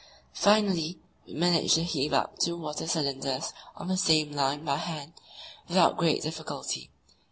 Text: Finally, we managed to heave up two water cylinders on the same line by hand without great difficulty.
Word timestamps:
Finally, 0.33 0.97
we 1.27 1.33
managed 1.35 1.75
to 1.75 1.83
heave 1.83 2.11
up 2.11 2.39
two 2.39 2.57
water 2.57 2.87
cylinders 2.87 3.53
on 3.75 3.87
the 3.87 3.95
same 3.97 4.31
line 4.31 4.65
by 4.65 4.77
hand 4.77 5.13
without 5.67 5.95
great 5.95 6.23
difficulty. 6.23 6.89